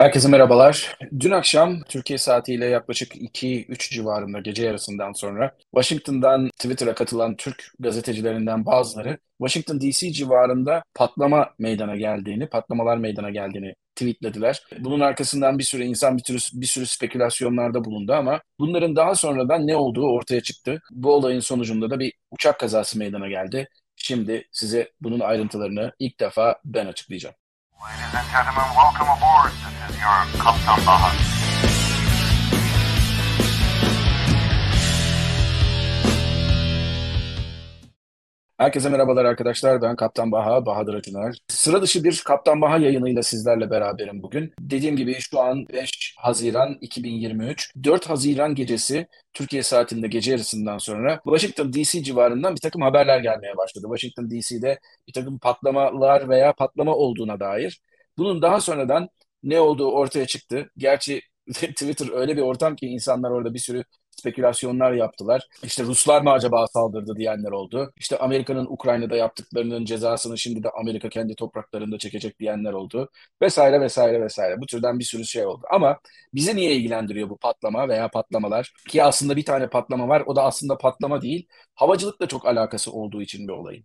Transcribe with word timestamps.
Herkese 0.00 0.28
merhabalar. 0.28 0.96
Dün 1.20 1.30
akşam 1.30 1.82
Türkiye 1.82 2.18
saatiyle 2.18 2.66
yaklaşık 2.66 3.14
2-3 3.14 3.94
civarında 3.94 4.38
gece 4.38 4.66
yarısından 4.66 5.12
sonra 5.12 5.56
Washington'dan 5.74 6.48
Twitter'a 6.48 6.94
katılan 6.94 7.36
Türk 7.36 7.72
gazetecilerinden 7.80 8.66
bazıları 8.66 9.18
Washington 9.38 9.80
DC 9.80 10.12
civarında 10.12 10.82
patlama 10.94 11.50
meydana 11.58 11.96
geldiğini, 11.96 12.46
patlamalar 12.48 12.96
meydana 12.96 13.30
geldiğini 13.30 13.74
tweetlediler. 13.96 14.62
Bunun 14.78 15.00
arkasından 15.00 15.58
bir 15.58 15.64
sürü 15.64 15.82
insan 15.82 16.18
bir, 16.18 16.22
tür, 16.22 16.50
bir 16.52 16.66
sürü 16.66 16.86
spekülasyonlarda 16.86 17.84
bulundu 17.84 18.12
ama 18.12 18.40
bunların 18.58 18.96
daha 18.96 19.14
sonradan 19.14 19.66
ne 19.66 19.76
olduğu 19.76 20.06
ortaya 20.06 20.40
çıktı. 20.40 20.80
Bu 20.90 21.12
olayın 21.12 21.40
sonucunda 21.40 21.90
da 21.90 21.98
bir 21.98 22.12
uçak 22.30 22.60
kazası 22.60 22.98
meydana 22.98 23.28
geldi. 23.28 23.68
Şimdi 23.96 24.48
size 24.52 24.90
bunun 25.00 25.20
ayrıntılarını 25.20 25.92
ilk 25.98 26.20
defa 26.20 26.56
ben 26.64 26.86
açıklayacağım. 26.86 27.34
Ladies 27.82 28.14
and 28.14 28.26
gentlemen, 28.32 28.68
welcome 28.74 29.10
aboard. 29.10 29.79
Your 30.00 30.42
Kaptan 30.42 30.86
Bahar. 30.86 31.16
Herkese 38.58 38.88
merhabalar 38.88 39.24
arkadaşlar. 39.24 39.82
Ben 39.82 39.96
Kaptan 39.96 40.32
Baha, 40.32 40.66
Bahadır 40.66 40.94
Acıner. 40.94 41.38
Sıra 41.48 41.82
dışı 41.82 42.04
bir 42.04 42.22
Kaptan 42.24 42.60
Baha 42.60 42.78
yayınıyla 42.78 43.22
sizlerle 43.22 43.70
beraberim 43.70 44.22
bugün. 44.22 44.52
Dediğim 44.60 44.96
gibi 44.96 45.16
şu 45.20 45.40
an 45.40 45.68
5 45.68 46.14
Haziran 46.18 46.78
2023. 46.80 47.72
4 47.84 48.10
Haziran 48.10 48.54
gecesi 48.54 49.06
Türkiye 49.32 49.62
saatinde 49.62 50.08
gece 50.08 50.30
yarısından 50.30 50.78
sonra 50.78 51.20
Washington 51.24 51.72
DC 51.72 52.02
civarından 52.02 52.54
bir 52.54 52.60
takım 52.60 52.82
haberler 52.82 53.20
gelmeye 53.20 53.56
başladı. 53.56 53.86
Washington 53.96 54.30
DC'de 54.30 54.80
bir 55.08 55.12
takım 55.12 55.38
patlamalar 55.38 56.28
veya 56.28 56.52
patlama 56.52 56.94
olduğuna 56.94 57.40
dair. 57.40 57.80
Bunun 58.18 58.42
daha 58.42 58.60
sonradan 58.60 59.08
ne 59.42 59.60
olduğu 59.60 59.90
ortaya 59.92 60.26
çıktı. 60.26 60.70
Gerçi 60.76 61.22
Twitter 61.52 62.08
öyle 62.14 62.36
bir 62.36 62.42
ortam 62.42 62.76
ki 62.76 62.86
insanlar 62.86 63.30
orada 63.30 63.54
bir 63.54 63.58
sürü 63.58 63.84
spekülasyonlar 64.20 64.92
yaptılar. 64.92 65.48
İşte 65.62 65.82
Ruslar 65.84 66.22
mı 66.22 66.30
acaba 66.30 66.66
saldırdı 66.66 67.16
diyenler 67.16 67.50
oldu. 67.50 67.92
İşte 67.96 68.18
Amerika'nın 68.18 68.66
Ukrayna'da 68.66 69.16
yaptıklarının 69.16 69.84
cezasını 69.84 70.38
şimdi 70.38 70.62
de 70.62 70.70
Amerika 70.70 71.08
kendi 71.08 71.34
topraklarında 71.34 71.98
çekecek 71.98 72.38
diyenler 72.40 72.72
oldu. 72.72 73.08
Vesaire 73.42 73.80
vesaire 73.80 74.20
vesaire. 74.20 74.60
Bu 74.60 74.66
türden 74.66 74.98
bir 74.98 75.04
sürü 75.04 75.24
şey 75.24 75.46
oldu. 75.46 75.66
Ama 75.70 75.98
bizi 76.34 76.56
niye 76.56 76.74
ilgilendiriyor 76.76 77.30
bu 77.30 77.36
patlama 77.36 77.88
veya 77.88 78.08
patlamalar? 78.08 78.72
Ki 78.88 79.04
aslında 79.04 79.36
bir 79.36 79.44
tane 79.44 79.68
patlama 79.70 80.08
var. 80.08 80.22
O 80.26 80.36
da 80.36 80.42
aslında 80.42 80.78
patlama 80.78 81.22
değil. 81.22 81.46
Havacılıkla 81.74 82.28
çok 82.28 82.46
alakası 82.46 82.92
olduğu 82.92 83.22
için 83.22 83.48
bir 83.48 83.52
olayın. 83.52 83.84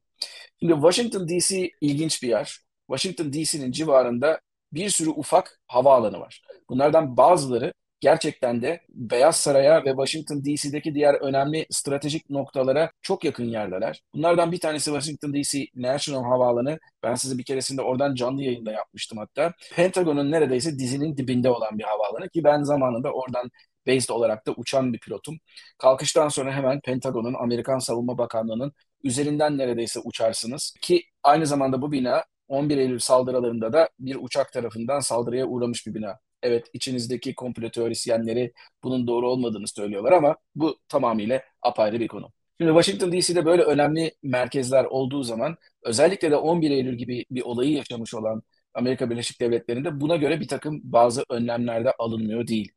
Şimdi 0.60 0.74
Washington 0.74 1.28
DC 1.28 1.72
ilginç 1.82 2.24
bir 2.24 2.28
yer. 2.28 2.60
Washington 2.88 3.34
DC'nin 3.34 3.72
civarında 3.72 4.40
bir 4.74 4.90
sürü 4.90 5.10
ufak 5.10 5.60
havaalanı 5.68 6.20
var. 6.20 6.42
Bunlardan 6.70 7.18
bazıları 7.18 7.74
gerçekten 8.00 8.62
de 8.62 8.82
Beyaz 8.90 9.36
Saray'a 9.36 9.86
ve 9.86 9.90
Washington 9.90 10.46
DC'deki 10.46 10.96
diğer 10.96 11.14
önemli 11.14 11.66
stratejik 11.70 12.30
noktalara 12.30 12.92
çok 13.02 13.24
yakın 13.24 13.46
yerdeler. 13.46 14.02
Bunlardan 14.14 14.52
bir 14.52 14.60
tanesi 14.60 14.86
Washington 14.86 15.34
DC 15.34 15.66
National 15.76 16.24
Havaalanı. 16.24 16.80
Ben 17.04 17.16
size 17.16 17.38
bir 17.38 17.44
keresinde 17.44 17.82
oradan 17.82 18.16
canlı 18.16 18.44
yayında 18.44 18.72
yapmıştım 18.72 19.18
hatta. 19.18 19.54
Pentagon'un 19.76 20.32
neredeyse 20.32 20.80
dizinin 20.80 21.18
dibinde 21.18 21.50
olan 21.50 21.80
bir 21.80 21.84
havaalanı 21.84 22.30
ki 22.30 22.44
ben 22.44 22.64
zamanında 22.64 23.12
oradan 23.12 23.52
based 23.88 24.10
olarak 24.10 24.48
da 24.48 24.52
uçan 24.52 24.94
bir 24.94 25.00
pilotum. 25.00 25.38
Kalkıştan 25.78 26.30
sonra 26.30 26.54
hemen 26.54 26.80
Pentagon'un, 26.82 27.34
Amerikan 27.34 27.80
Savunma 27.80 28.18
Bakanlığı'nın 28.18 28.74
üzerinden 29.04 29.58
neredeyse 29.58 30.00
uçarsınız. 30.00 30.74
Ki 30.82 31.04
aynı 31.24 31.46
zamanda 31.48 31.82
bu 31.82 31.92
bina 31.92 32.24
11 32.48 32.78
Eylül 32.78 33.00
saldırılarında 33.00 33.74
da 33.74 33.90
bir 34.00 34.18
uçak 34.22 34.54
tarafından 34.54 35.00
saldırıya 35.00 35.46
uğramış 35.48 35.88
bir 35.88 35.94
bina. 35.94 36.20
Evet 36.44 36.68
içinizdeki 36.74 37.36
komplo 37.36 37.70
teorisyenleri 37.70 38.54
bunun 38.84 39.08
doğru 39.08 39.30
olmadığını 39.30 39.68
söylüyorlar 39.68 40.12
ama 40.12 40.38
bu 40.56 40.80
tamamıyla 40.88 41.42
apayrı 41.62 42.00
bir 42.00 42.08
konu. 42.08 42.32
Şimdi 42.62 42.72
Washington 42.72 43.12
DC'de 43.12 43.46
böyle 43.46 43.64
önemli 43.64 44.12
merkezler 44.24 44.86
olduğu 44.86 45.24
zaman 45.24 45.58
özellikle 45.84 46.32
de 46.32 46.36
11 46.36 46.72
Eylül 46.72 46.98
gibi 46.98 47.26
bir 47.32 47.42
olayı 47.42 47.72
yaşamış 47.72 48.14
olan 48.14 48.44
Amerika 48.74 49.10
Birleşik 49.10 49.42
Devletleri'nde 49.42 50.02
buna 50.02 50.16
göre 50.16 50.40
bir 50.40 50.48
takım 50.48 50.82
bazı 50.84 51.24
önlemler 51.30 51.86
de 51.86 51.92
alınmıyor 52.00 52.48
değil. 52.48 52.72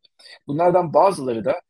Bunlardan 0.47 0.95
bazıları 0.95 1.45
da 1.45 1.61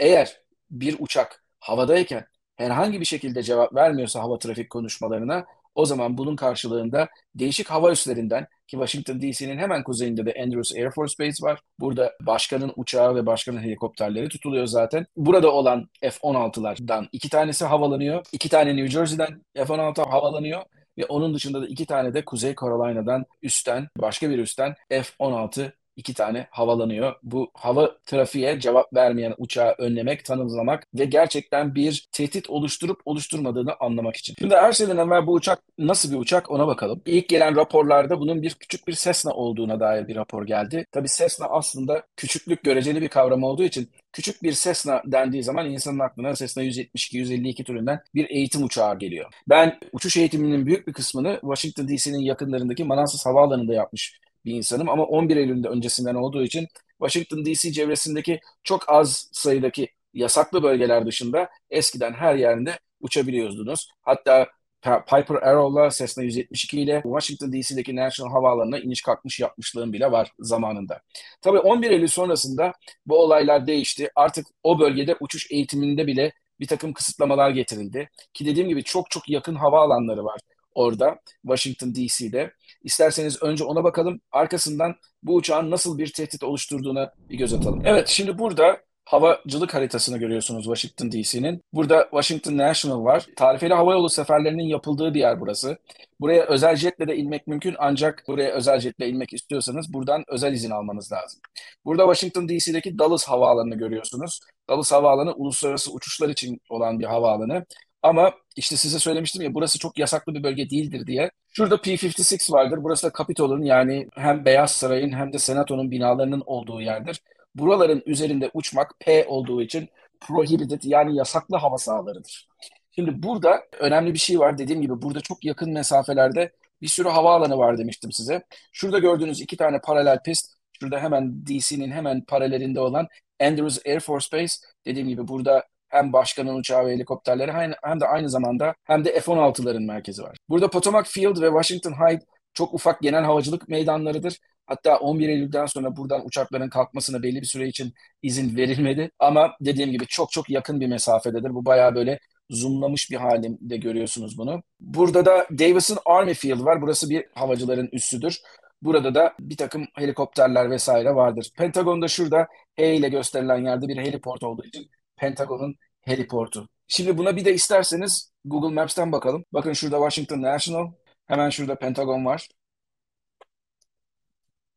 eğer 0.00 0.40
bir 0.70 0.96
uçak 0.98 1.44
havadayken 1.60 2.26
herhangi 2.56 3.00
bir 3.00 3.04
şekilde 3.04 3.42
cevap 3.42 3.74
vermiyorsa 3.74 4.20
hava 4.20 4.38
trafik 4.38 4.70
konuşmalarına 4.70 5.46
o 5.74 5.86
zaman 5.86 6.18
bunun 6.18 6.36
karşılığında 6.36 7.08
değişik 7.34 7.70
hava 7.70 7.92
üslerinden 7.92 8.46
ki 8.66 8.76
Washington 8.76 9.20
DC'nin 9.20 9.58
hemen 9.58 9.82
kuzeyinde 9.82 10.26
de 10.26 10.34
Andrews 10.42 10.72
Air 10.76 10.90
Force 10.90 11.14
Base 11.20 11.46
var. 11.46 11.60
Burada 11.80 12.12
başkanın 12.20 12.72
uçağı 12.76 13.14
ve 13.14 13.26
başkanın 13.26 13.60
helikopterleri 13.60 14.28
tutuluyor 14.28 14.66
zaten. 14.66 15.06
Burada 15.16 15.52
olan 15.52 15.88
F-16'lardan 16.00 17.08
iki 17.12 17.28
tanesi 17.28 17.64
havalanıyor. 17.64 18.24
iki 18.32 18.48
tane 18.48 18.76
New 18.76 18.88
Jersey'den 18.88 19.42
F-16 19.54 20.08
havalanıyor. 20.10 20.62
Ve 20.98 21.04
onun 21.04 21.34
dışında 21.34 21.62
da 21.62 21.66
iki 21.66 21.86
tane 21.86 22.14
de 22.14 22.24
Kuzey 22.24 22.54
Carolina'dan 22.60 23.24
üstten, 23.42 23.88
başka 24.00 24.30
bir 24.30 24.38
üstten 24.38 24.74
F-16 24.88 25.72
iki 25.96 26.14
tane 26.14 26.46
havalanıyor. 26.50 27.14
Bu 27.22 27.50
hava 27.54 27.96
trafiğe 28.06 28.60
cevap 28.60 28.94
vermeyen 28.94 29.34
uçağı 29.38 29.74
önlemek, 29.78 30.24
tanımlamak 30.24 30.86
ve 30.94 31.04
gerçekten 31.04 31.74
bir 31.74 32.08
tehdit 32.12 32.50
oluşturup 32.50 33.00
oluşturmadığını 33.04 33.74
anlamak 33.80 34.16
için. 34.16 34.34
Şimdi 34.38 34.56
her 34.56 34.72
şeyden 34.72 34.96
evvel 34.96 35.26
bu 35.26 35.32
uçak 35.32 35.62
nasıl 35.78 36.12
bir 36.12 36.16
uçak 36.16 36.50
ona 36.50 36.66
bakalım. 36.66 37.02
İlk 37.06 37.28
gelen 37.28 37.56
raporlarda 37.56 38.20
bunun 38.20 38.42
bir 38.42 38.54
küçük 38.54 38.88
bir 38.88 38.92
Cessna 38.92 39.32
olduğuna 39.32 39.80
dair 39.80 40.08
bir 40.08 40.16
rapor 40.16 40.46
geldi. 40.46 40.86
Tabii 40.92 41.08
Cessna 41.08 41.46
aslında 41.46 42.02
küçüklük 42.16 42.64
göreceli 42.64 43.02
bir 43.02 43.08
kavram 43.08 43.42
olduğu 43.42 43.64
için 43.64 43.90
küçük 44.12 44.42
bir 44.42 44.52
Cessna 44.52 45.02
dendiği 45.06 45.42
zaman 45.42 45.70
insanın 45.70 45.98
aklına 45.98 46.34
Cessna 46.34 46.62
172-152 46.62 47.64
türünden 47.64 48.00
bir 48.14 48.30
eğitim 48.30 48.64
uçağı 48.64 48.98
geliyor. 48.98 49.32
Ben 49.48 49.78
uçuş 49.92 50.16
eğitiminin 50.16 50.66
büyük 50.66 50.86
bir 50.86 50.92
kısmını 50.92 51.38
Washington 51.40 51.88
DC'nin 51.88 52.18
yakınlarındaki 52.18 52.84
Manassas 52.84 53.26
Havaalanı'nda 53.26 53.74
yapmış 53.74 54.20
bir 54.44 54.52
insanım 54.54 54.88
ama 54.88 55.04
11 55.04 55.36
Eylül'de 55.36 55.68
öncesinden 55.68 56.14
olduğu 56.14 56.42
için 56.44 56.68
Washington 56.98 57.44
DC 57.46 57.72
çevresindeki 57.72 58.40
çok 58.64 58.88
az 58.88 59.28
sayıdaki 59.32 59.88
yasaklı 60.14 60.62
bölgeler 60.62 61.06
dışında 61.06 61.48
eskiden 61.70 62.12
her 62.12 62.34
yerinde 62.34 62.78
uçabiliyordunuz. 63.00 63.88
Hatta 64.02 64.48
Piper 64.82 65.34
Arrow'la 65.34 65.90
Cessna 65.90 66.22
172 66.22 66.80
ile 66.80 67.00
Washington 67.02 67.52
DC'deki 67.52 67.96
National 67.96 68.32
Havaalanı'na 68.32 68.78
iniş 68.78 69.02
kalkmış 69.02 69.40
yapmışlığım 69.40 69.92
bile 69.92 70.12
var 70.12 70.32
zamanında. 70.38 71.00
Tabii 71.40 71.58
11 71.58 71.90
Eylül 71.90 72.08
sonrasında 72.08 72.72
bu 73.06 73.18
olaylar 73.18 73.66
değişti. 73.66 74.10
Artık 74.16 74.46
o 74.62 74.78
bölgede 74.78 75.16
uçuş 75.20 75.50
eğitiminde 75.50 76.06
bile 76.06 76.32
bir 76.60 76.66
takım 76.66 76.92
kısıtlamalar 76.92 77.50
getirildi. 77.50 78.10
Ki 78.34 78.46
dediğim 78.46 78.68
gibi 78.68 78.84
çok 78.84 79.10
çok 79.10 79.28
yakın 79.28 79.54
havaalanları 79.54 80.24
var 80.24 80.40
orada 80.74 81.18
Washington 81.42 81.94
DC'de. 81.94 82.52
İsterseniz 82.84 83.42
önce 83.42 83.64
ona 83.64 83.84
bakalım. 83.84 84.20
Arkasından 84.32 84.94
bu 85.22 85.34
uçağın 85.34 85.70
nasıl 85.70 85.98
bir 85.98 86.12
tehdit 86.12 86.42
oluşturduğuna 86.42 87.12
bir 87.30 87.38
göz 87.38 87.54
atalım. 87.54 87.82
Evet 87.84 88.08
şimdi 88.08 88.38
burada 88.38 88.80
havacılık 89.04 89.74
haritasını 89.74 90.18
görüyorsunuz 90.18 90.64
Washington 90.64 91.12
DC'nin. 91.12 91.62
Burada 91.72 92.02
Washington 92.02 92.58
National 92.58 93.04
var. 93.04 93.26
Tarifeli 93.36 93.74
havayolu 93.74 94.08
seferlerinin 94.08 94.64
yapıldığı 94.64 95.14
bir 95.14 95.20
yer 95.20 95.40
burası. 95.40 95.78
Buraya 96.20 96.44
özel 96.44 96.76
jetle 96.76 97.08
de 97.08 97.16
inmek 97.16 97.46
mümkün 97.46 97.76
ancak 97.78 98.24
buraya 98.28 98.52
özel 98.52 98.80
jetle 98.80 99.08
inmek 99.08 99.32
istiyorsanız 99.32 99.92
buradan 99.92 100.24
özel 100.28 100.52
izin 100.52 100.70
almanız 100.70 101.12
lazım. 101.12 101.40
Burada 101.84 102.14
Washington 102.14 102.48
DC'deki 102.48 102.98
Dulles 102.98 103.24
Havaalanı'nı 103.24 103.74
görüyorsunuz. 103.74 104.40
Dulles 104.70 104.92
Havaalanı 104.92 105.32
uluslararası 105.32 105.92
uçuşlar 105.92 106.28
için 106.28 106.60
olan 106.68 106.98
bir 106.98 107.04
havaalanı. 107.04 107.64
Ama 108.02 108.32
işte 108.56 108.76
size 108.76 108.98
söylemiştim 108.98 109.42
ya 109.42 109.54
burası 109.54 109.78
çok 109.78 109.98
yasaklı 109.98 110.34
bir 110.34 110.42
bölge 110.42 110.70
değildir 110.70 111.06
diye. 111.06 111.30
Şurada 111.52 111.80
P-56 111.80 112.52
vardır. 112.52 112.78
Burası 112.82 113.06
da 113.06 113.12
Kapitol'un 113.12 113.62
yani 113.62 114.08
hem 114.14 114.44
Beyaz 114.44 114.70
Saray'ın 114.72 115.12
hem 115.12 115.32
de 115.32 115.38
Senato'nun 115.38 115.90
binalarının 115.90 116.42
olduğu 116.46 116.80
yerdir. 116.80 117.22
Buraların 117.54 118.02
üzerinde 118.06 118.50
uçmak 118.54 118.94
P 119.00 119.26
olduğu 119.26 119.62
için 119.62 119.88
prohibited 120.20 120.82
yani 120.84 121.16
yasaklı 121.16 121.56
hava 121.56 121.78
sahalarıdır. 121.78 122.48
Şimdi 122.94 123.22
burada 123.22 123.62
önemli 123.80 124.14
bir 124.14 124.18
şey 124.18 124.38
var. 124.38 124.58
Dediğim 124.58 124.82
gibi 124.82 125.02
burada 125.02 125.20
çok 125.20 125.44
yakın 125.44 125.72
mesafelerde 125.72 126.52
bir 126.82 126.88
sürü 126.88 127.08
havaalanı 127.08 127.58
var 127.58 127.78
demiştim 127.78 128.12
size. 128.12 128.42
Şurada 128.72 128.98
gördüğünüz 128.98 129.40
iki 129.40 129.56
tane 129.56 129.80
paralel 129.80 130.22
pist. 130.22 130.54
Şurada 130.80 131.00
hemen 131.00 131.46
DC'nin 131.46 131.90
hemen 131.90 132.24
paralelinde 132.24 132.80
olan 132.80 133.08
Andrews 133.40 133.78
Air 133.86 134.00
Force 134.00 134.36
Base. 134.36 134.56
Dediğim 134.86 135.08
gibi 135.08 135.28
burada 135.28 135.64
hem 135.92 136.12
başkanın 136.12 136.54
uçağı 136.54 136.86
ve 136.86 136.92
helikopterleri 136.92 137.52
hem 137.82 138.00
de 138.00 138.06
aynı 138.06 138.28
zamanda 138.30 138.74
hem 138.84 139.04
de 139.04 139.20
F-16'ların 139.20 139.86
merkezi 139.86 140.22
var. 140.22 140.36
Burada 140.48 140.70
Potomac 140.70 141.10
Field 141.10 141.42
ve 141.42 141.46
Washington 141.46 141.92
High 141.92 142.20
çok 142.54 142.74
ufak 142.74 143.00
genel 143.00 143.24
havacılık 143.24 143.68
meydanlarıdır. 143.68 144.38
Hatta 144.66 144.98
11 144.98 145.28
Eylül'den 145.28 145.66
sonra 145.66 145.96
buradan 145.96 146.26
uçakların 146.26 146.68
kalkmasına 146.68 147.22
belli 147.22 147.40
bir 147.40 147.46
süre 147.46 147.68
için 147.68 147.92
izin 148.22 148.56
verilmedi. 148.56 149.10
Ama 149.18 149.56
dediğim 149.60 149.90
gibi 149.92 150.06
çok 150.06 150.32
çok 150.32 150.50
yakın 150.50 150.80
bir 150.80 150.86
mesafededir. 150.86 151.54
Bu 151.54 151.64
bayağı 151.64 151.94
böyle 151.94 152.18
zoomlamış 152.50 153.10
bir 153.10 153.16
halinde 153.16 153.76
görüyorsunuz 153.76 154.38
bunu. 154.38 154.62
Burada 154.80 155.24
da 155.24 155.46
Davison 155.58 155.98
Army 156.06 156.34
Field 156.34 156.64
var. 156.64 156.82
Burası 156.82 157.10
bir 157.10 157.24
havacıların 157.34 157.88
üssüdür. 157.92 158.40
Burada 158.82 159.14
da 159.14 159.34
bir 159.40 159.56
takım 159.56 159.86
helikopterler 159.94 160.70
vesaire 160.70 161.14
vardır. 161.14 161.50
Pentagon 161.56 162.02
da 162.02 162.08
şurada 162.08 162.48
E 162.76 162.94
ile 162.94 163.08
gösterilen 163.08 163.64
yerde 163.64 163.88
bir 163.88 163.96
heliport 163.96 164.42
olduğu 164.42 164.64
için 164.64 164.90
Pentagon'un 165.22 165.76
heliportu. 166.00 166.68
Şimdi 166.88 167.18
buna 167.18 167.36
bir 167.36 167.44
de 167.44 167.54
isterseniz 167.54 168.32
Google 168.44 168.74
Maps'ten 168.74 169.12
bakalım. 169.12 169.44
Bakın 169.52 169.72
şurada 169.72 169.96
Washington 169.96 170.42
National. 170.42 170.92
Hemen 171.26 171.50
şurada 171.50 171.78
Pentagon 171.78 172.26
var. 172.26 172.48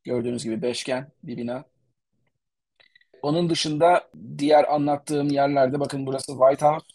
Gördüğünüz 0.03 0.43
gibi 0.43 0.61
beşgen 0.61 1.11
bir 1.23 1.37
bina. 1.37 1.65
Onun 3.21 3.49
dışında 3.49 4.09
diğer 4.37 4.73
anlattığım 4.73 5.27
yerlerde 5.27 5.79
bakın 5.79 6.05
burası 6.05 6.31
White 6.31 6.65
House, 6.65 6.85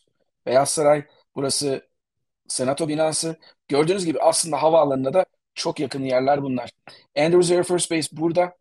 Beyaz 0.47 0.71
Saray, 0.71 1.05
burası 1.37 1.89
Senato 2.49 2.89
binası. 2.89 3.37
Gördüğünüz 3.69 4.05
gibi 4.05 4.21
aslında 4.21 4.63
havaalanına 4.63 5.15
da 5.15 5.25
çok 5.55 5.81
yakın 5.81 6.05
yerler 6.05 6.43
bunlar. 6.43 6.71
Andrews 7.17 7.51
Air 7.51 7.63
Force 7.63 7.97
Base 7.97 8.17
burada 8.17 8.57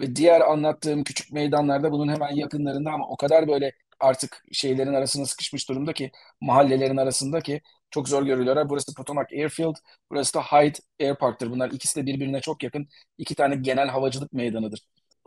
ve 0.00 0.16
diğer 0.16 0.40
anlattığım 0.40 1.04
küçük 1.04 1.32
meydanlarda 1.32 1.92
bunun 1.92 2.12
hemen 2.12 2.34
yakınlarında 2.34 2.90
ama 2.90 3.08
o 3.08 3.16
kadar 3.16 3.48
böyle 3.48 3.72
artık 4.02 4.44
şeylerin 4.52 4.94
arasına 4.94 5.26
sıkışmış 5.26 5.68
durumda 5.68 5.92
ki 5.92 6.10
mahallelerin 6.40 6.96
arasında 6.96 7.40
ki 7.40 7.60
çok 7.90 8.08
zor 8.08 8.22
görülüyorlar. 8.22 8.70
Burası 8.70 8.94
Potomac 8.94 9.36
Airfield, 9.36 9.76
burası 10.10 10.34
da 10.34 10.42
Hyde 10.42 10.78
Air 11.00 11.14
Park'tır. 11.14 11.50
Bunlar 11.50 11.70
ikisi 11.70 12.00
de 12.02 12.06
birbirine 12.06 12.40
çok 12.40 12.62
yakın 12.62 12.88
iki 13.18 13.34
tane 13.34 13.56
genel 13.56 13.88
havacılık 13.88 14.32
meydanıdır. 14.32 14.80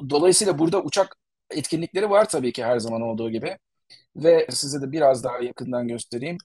Dolayısıyla 0.09 0.59
burada 0.59 0.81
uçak 0.83 1.17
etkinlikleri 1.51 2.09
var 2.09 2.29
tabii 2.29 2.51
ki 2.53 2.65
her 2.65 2.79
zaman 2.79 3.01
olduğu 3.01 3.31
gibi. 3.31 3.57
Ve 4.15 4.47
size 4.51 4.81
de 4.81 4.91
biraz 4.91 5.23
daha 5.23 5.39
yakından 5.39 5.87
göstereyim. 5.87 6.37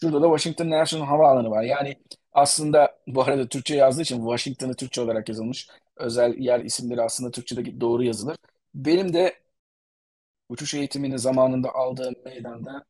Şurada 0.00 0.22
da 0.22 0.26
Washington 0.26 0.70
National 0.70 1.06
Havaalanı 1.06 1.50
var. 1.50 1.62
Yani 1.62 1.96
aslında 2.32 2.98
bu 3.06 3.22
arada 3.22 3.48
Türkçe 3.48 3.76
yazdığı 3.76 4.02
için 4.02 4.16
Washington'ı 4.18 4.74
Türkçe 4.74 5.00
olarak 5.00 5.28
yazılmış. 5.28 5.68
Özel 5.96 6.34
yer 6.38 6.60
isimleri 6.60 7.02
aslında 7.02 7.30
Türkçe'de 7.30 7.80
doğru 7.80 8.04
yazılır. 8.04 8.36
Benim 8.74 9.12
de 9.14 9.34
uçuş 10.48 10.74
eğitimini 10.74 11.18
zamanında 11.18 11.74
aldığım 11.74 12.14
meydanda 12.24 12.84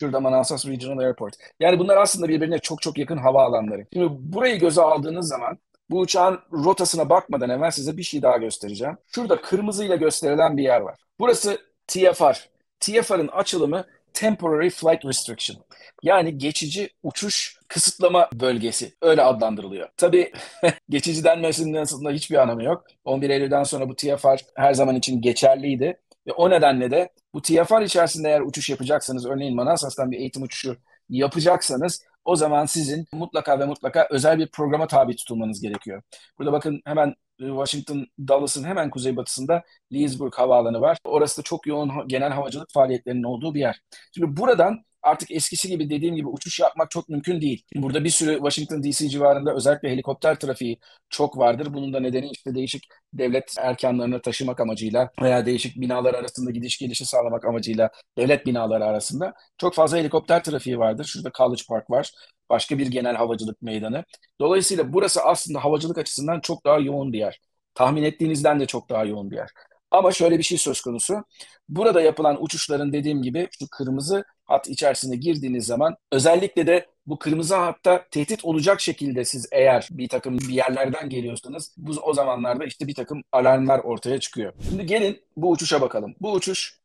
şurada 0.00 0.20
Manassas 0.20 0.66
Regional 0.66 0.98
Airport. 0.98 1.34
Yani 1.60 1.78
bunlar 1.78 1.96
aslında 1.96 2.28
birbirine 2.28 2.58
çok 2.58 2.82
çok 2.82 2.98
yakın 2.98 3.16
havaalanları. 3.16 3.86
Şimdi 3.92 4.08
burayı 4.10 4.58
göze 4.58 4.82
aldığınız 4.82 5.28
zaman 5.28 5.58
bu 5.90 5.98
uçağın 5.98 6.40
rotasına 6.52 7.08
bakmadan 7.08 7.50
evvel 7.50 7.70
size 7.70 7.96
bir 7.96 8.02
şey 8.02 8.22
daha 8.22 8.36
göstereceğim. 8.36 8.96
Şurada 9.06 9.40
kırmızıyla 9.40 9.96
gösterilen 9.96 10.56
bir 10.56 10.62
yer 10.62 10.80
var. 10.80 11.00
Burası 11.18 11.58
TFR. 11.86 12.48
TFR'ın 12.80 13.28
açılımı 13.28 13.84
Temporary 14.12 14.70
Flight 14.70 15.04
Restriction. 15.04 15.64
Yani 16.02 16.38
geçici 16.38 16.90
uçuş 17.02 17.58
kısıtlama 17.68 18.28
bölgesi. 18.34 18.94
Öyle 19.02 19.22
adlandırılıyor. 19.22 19.88
Tabii 19.96 20.32
geçici 20.90 21.24
denmesinin 21.24 21.74
aslında 21.74 22.10
hiçbir 22.10 22.36
anlamı 22.36 22.64
yok. 22.64 22.84
11 23.04 23.30
Eylül'den 23.30 23.62
sonra 23.62 23.88
bu 23.88 23.96
TFR 23.96 24.44
her 24.54 24.74
zaman 24.74 24.94
için 24.96 25.22
geçerliydi. 25.22 26.00
Ve 26.30 26.34
o 26.34 26.50
nedenle 26.50 26.90
de 26.90 27.08
bu 27.34 27.42
TFR 27.42 27.82
içerisinde 27.82 28.28
eğer 28.28 28.40
uçuş 28.40 28.70
yapacaksanız, 28.70 29.26
örneğin 29.26 29.56
Manassas'tan 29.56 30.10
bir 30.10 30.18
eğitim 30.18 30.42
uçuşu 30.42 30.76
yapacaksanız 31.08 32.02
o 32.24 32.36
zaman 32.36 32.66
sizin 32.66 33.06
mutlaka 33.12 33.58
ve 33.60 33.64
mutlaka 33.66 34.06
özel 34.10 34.38
bir 34.38 34.50
programa 34.50 34.86
tabi 34.86 35.16
tutulmanız 35.16 35.60
gerekiyor. 35.60 36.02
Burada 36.38 36.52
bakın 36.52 36.82
hemen 36.84 37.14
Washington 37.38 38.06
Dallas'ın 38.28 38.64
hemen 38.64 38.90
kuzeybatısında 38.90 39.62
Leesburg 39.92 40.34
Havaalanı 40.34 40.80
var. 40.80 40.98
Orası 41.04 41.38
da 41.38 41.42
çok 41.42 41.66
yoğun 41.66 42.08
genel 42.08 42.30
havacılık 42.32 42.72
faaliyetlerinin 42.72 43.22
olduğu 43.22 43.54
bir 43.54 43.60
yer. 43.60 43.80
Şimdi 44.14 44.36
buradan 44.36 44.84
artık 45.02 45.30
eskisi 45.30 45.68
gibi 45.68 45.90
dediğim 45.90 46.16
gibi 46.16 46.28
uçuş 46.28 46.60
yapmak 46.60 46.90
çok 46.90 47.08
mümkün 47.08 47.40
değil. 47.40 47.62
Burada 47.74 48.04
bir 48.04 48.10
sürü 48.10 48.34
Washington 48.34 48.82
DC 48.82 49.08
civarında 49.08 49.54
özellikle 49.54 49.90
helikopter 49.90 50.38
trafiği 50.38 50.78
çok 51.10 51.38
vardır. 51.38 51.74
Bunun 51.74 51.92
da 51.92 52.00
nedeni 52.00 52.30
işte 52.30 52.54
değişik 52.54 52.82
devlet 53.12 53.54
erkanlarını 53.58 54.22
taşımak 54.22 54.60
amacıyla 54.60 55.10
veya 55.22 55.46
değişik 55.46 55.80
binalar 55.80 56.14
arasında 56.14 56.50
gidiş 56.50 56.78
gelişi 56.78 57.06
sağlamak 57.06 57.44
amacıyla 57.44 57.90
devlet 58.18 58.46
binaları 58.46 58.84
arasında 58.84 59.34
çok 59.58 59.74
fazla 59.74 59.98
helikopter 59.98 60.44
trafiği 60.44 60.78
vardır. 60.78 61.04
Şurada 61.04 61.30
College 61.38 61.62
Park 61.68 61.90
var. 61.90 62.12
Başka 62.50 62.78
bir 62.78 62.86
genel 62.86 63.16
havacılık 63.16 63.62
meydanı. 63.62 64.04
Dolayısıyla 64.40 64.92
burası 64.92 65.22
aslında 65.22 65.64
havacılık 65.64 65.98
açısından 65.98 66.40
çok 66.40 66.64
daha 66.64 66.78
yoğun 66.78 67.12
bir 67.12 67.18
yer. 67.18 67.40
Tahmin 67.74 68.02
ettiğinizden 68.02 68.60
de 68.60 68.66
çok 68.66 68.88
daha 68.90 69.04
yoğun 69.04 69.30
bir 69.30 69.36
yer. 69.36 69.50
Ama 69.90 70.12
şöyle 70.12 70.38
bir 70.38 70.42
şey 70.42 70.58
söz 70.58 70.80
konusu. 70.80 71.24
Burada 71.68 72.00
yapılan 72.00 72.42
uçuşların 72.44 72.92
dediğim 72.92 73.22
gibi 73.22 73.48
şu 73.58 73.66
kırmızı 73.70 74.24
hat 74.50 74.68
içerisine 74.68 75.16
girdiğiniz 75.16 75.66
zaman 75.66 75.96
özellikle 76.12 76.66
de 76.66 76.86
bu 77.06 77.18
kırmızı 77.18 77.54
hatta 77.54 78.04
tehdit 78.10 78.44
olacak 78.44 78.80
şekilde 78.80 79.24
siz 79.24 79.48
eğer 79.52 79.88
bir 79.90 80.08
takım 80.08 80.38
bir 80.38 80.54
yerlerden 80.54 81.08
geliyorsanız 81.08 81.74
bu 81.76 81.92
o 82.02 82.14
zamanlarda 82.14 82.64
işte 82.64 82.86
bir 82.86 82.94
takım 82.94 83.22
alarmlar 83.32 83.78
ortaya 83.78 84.20
çıkıyor. 84.20 84.52
Şimdi 84.68 84.86
gelin 84.86 85.22
bu 85.36 85.50
uçuşa 85.50 85.80
bakalım. 85.80 86.14
Bu 86.20 86.32
uçuş 86.32 86.80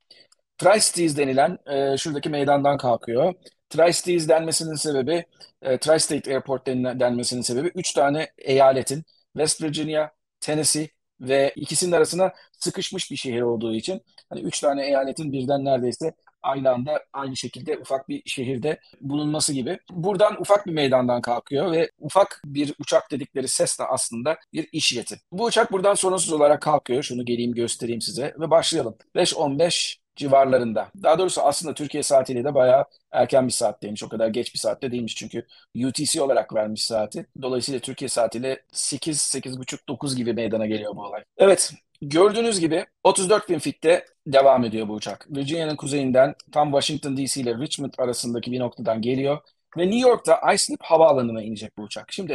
Tri-Cities 0.57 1.17
denilen 1.17 1.57
e, 1.67 1.97
şuradaki 1.97 2.29
meydandan 2.29 2.77
kalkıyor. 2.77 3.33
Tri-Cities 3.69 4.29
denmesinin 4.29 4.75
sebebi, 4.75 5.25
e, 5.61 5.77
Tri-State 5.77 6.33
Airport 6.33 6.67
denmesinin 6.67 7.41
sebebi 7.41 7.71
üç 7.75 7.93
tane 7.93 8.31
eyaletin 8.37 9.03
West 9.33 9.63
Virginia, 9.63 10.09
Tennessee 10.39 10.89
ve 11.21 11.53
ikisinin 11.55 11.91
arasına 11.91 12.33
sıkışmış 12.59 13.11
bir 13.11 13.15
şehir 13.15 13.41
olduğu 13.41 13.75
için 13.75 14.01
hani 14.29 14.41
üç 14.41 14.59
tane 14.59 14.85
eyaletin 14.85 15.31
birden 15.31 15.65
neredeyse 15.65 16.13
aynı 16.45 16.71
anda 16.71 17.05
aynı 17.13 17.37
şekilde 17.37 17.77
ufak 17.77 18.09
bir 18.09 18.21
şehirde 18.25 18.79
bulunması 19.01 19.53
gibi. 19.53 19.79
Buradan 19.91 20.41
ufak 20.41 20.67
bir 20.67 20.71
meydandan 20.73 21.21
kalkıyor 21.21 21.71
ve 21.71 21.91
ufak 21.99 22.41
bir 22.45 22.73
uçak 22.79 23.11
dedikleri 23.11 23.47
ses 23.47 23.79
de 23.79 23.83
aslında 23.83 24.37
bir 24.53 24.69
iş 24.71 24.93
yeti. 24.93 25.19
Bu 25.31 25.43
uçak 25.43 25.71
buradan 25.71 25.93
sorunsuz 25.93 26.33
olarak 26.33 26.61
kalkıyor. 26.61 27.03
Şunu 27.03 27.25
geleyim 27.25 27.53
göstereyim 27.53 28.01
size 28.01 28.35
ve 28.39 28.49
başlayalım. 28.51 28.95
5.15 29.15 29.97
civarlarında. 30.15 30.91
Daha 31.03 31.19
doğrusu 31.19 31.41
aslında 31.41 31.73
Türkiye 31.73 32.03
saatiyle 32.03 32.43
de 32.43 32.55
bayağı 32.55 32.85
erken 33.11 33.47
bir 33.47 33.51
saatteymiş. 33.51 34.03
O 34.03 34.09
kadar 34.09 34.27
geç 34.27 34.53
bir 34.53 34.59
saatte 34.59 34.91
değilmiş 34.91 35.15
çünkü 35.15 35.45
UTC 35.85 36.21
olarak 36.21 36.55
vermiş 36.55 36.85
saati. 36.85 37.25
Dolayısıyla 37.41 37.79
Türkiye 37.79 38.09
saatiyle 38.09 38.63
8, 38.71 39.17
8.30, 39.17 39.77
9 39.87 40.15
gibi 40.15 40.33
meydana 40.33 40.65
geliyor 40.65 40.95
bu 40.95 41.01
olay. 41.01 41.23
Evet, 41.37 41.73
gördüğünüz 42.01 42.59
gibi 42.59 42.85
34 43.03 43.49
bin 43.49 43.59
fitte 43.59 44.05
devam 44.27 44.63
ediyor 44.63 44.87
bu 44.87 44.93
uçak. 44.93 45.27
Virginia'nın 45.29 45.75
kuzeyinden 45.75 46.35
tam 46.51 46.71
Washington 46.71 47.17
DC 47.17 47.41
ile 47.41 47.57
Richmond 47.57 47.93
arasındaki 47.97 48.51
bir 48.51 48.59
noktadan 48.59 49.01
geliyor. 49.01 49.37
Ve 49.77 49.83
New 49.89 50.09
York'ta 50.09 50.53
Islip 50.53 50.83
havaalanına 50.83 51.43
inecek 51.43 51.77
bu 51.77 51.83
uçak. 51.83 52.11
Şimdi 52.13 52.31